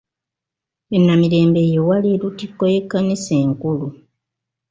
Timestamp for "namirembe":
1.05-1.61